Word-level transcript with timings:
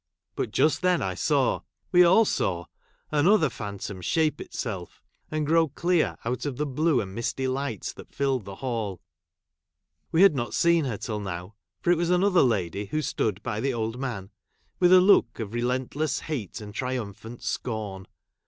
"But 0.35 0.49
just 0.51 0.81
then 0.81 1.03
I 1.03 1.13
saw— 1.13 1.59
we 1.91 2.03
all 2.03 2.25
saw— 2.25 2.65
another 3.11 3.51
phantom 3.51 4.01
shape 4.01 4.41
itself, 4.41 5.03
and 5.29 5.45
grow 5.45 5.67
clear 5.67 6.17
out 6.25 6.43
of 6.47 6.57
the 6.57 6.65
blue 6.65 6.99
and 7.01 7.13
misty 7.13 7.47
light 7.47 7.93
that 7.97 8.11
filled 8.11 8.43
the 8.45 8.55
hall; 8.55 8.99
we 10.11 10.23
had 10.23 10.35
not 10.35 10.55
seen 10.55 10.85
her 10.85 10.97
till 10.97 11.19
now, 11.19 11.53
for 11.81 11.91
it 11.91 11.97
was 11.99 12.09
another 12.09 12.41
lady 12.41 12.85
who 12.87 13.03
stood 13.03 13.43
by 13.43 13.57
I 13.57 13.61
the 13.61 13.75
old 13.75 13.99
man, 13.99 14.31
with 14.79 14.91
a 14.91 14.99
look 15.01 15.39
of 15.39 15.53
relentless 15.53 16.21
hate 16.21 16.61
and 16.61 16.73
triumphant 16.73 17.43
scorn. 17.43 18.07